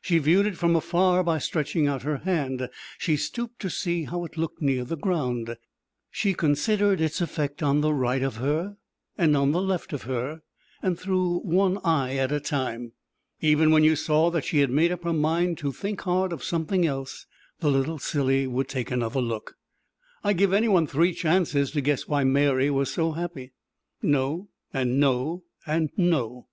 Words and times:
She 0.00 0.18
viewed 0.18 0.44
it 0.46 0.56
from 0.56 0.74
afar 0.74 1.22
by 1.22 1.38
stretching 1.38 1.86
out 1.86 2.02
her 2.02 2.16
hand; 2.16 2.68
she 2.98 3.16
stooped 3.16 3.60
to 3.60 3.70
see 3.70 4.02
how 4.02 4.24
it 4.24 4.36
looked 4.36 4.60
near 4.60 4.82
the 4.84 4.96
ground; 4.96 5.56
she 6.10 6.34
considered 6.34 7.00
its 7.00 7.20
effect 7.20 7.62
on 7.62 7.80
the 7.80 7.94
right 7.94 8.24
of 8.24 8.38
her 8.38 8.76
and 9.16 9.36
on 9.36 9.52
the 9.52 9.62
left 9.62 9.92
of 9.92 10.02
her 10.02 10.42
and 10.82 10.98
through 10.98 11.42
one 11.44 11.78
eye 11.84 12.16
at 12.16 12.32
a 12.32 12.40
time. 12.40 12.90
Even 13.40 13.70
when 13.70 13.84
you 13.84 13.94
saw 13.94 14.30
that 14.32 14.44
she 14.44 14.58
had 14.58 14.70
made 14.70 14.90
up 14.90 15.04
her 15.04 15.12
mind 15.12 15.58
to 15.58 15.70
think 15.70 16.00
hard 16.00 16.32
of 16.32 16.42
something 16.42 16.84
else, 16.84 17.26
the 17.60 17.70
little 17.70 18.00
silly 18.00 18.48
would 18.48 18.66
take 18.66 18.90
another 18.90 19.20
look. 19.20 19.54
I 20.24 20.32
give 20.32 20.52
anyone 20.52 20.88
three 20.88 21.14
chances 21.14 21.70
to 21.70 21.80
guess 21.80 22.08
why 22.08 22.24
Mary 22.24 22.68
was 22.68 22.92
so 22.92 23.12
happy. 23.12 23.52
No 24.02 24.48
and 24.74 24.98
no 24.98 25.44
and 25.66 25.90
no. 25.96 26.46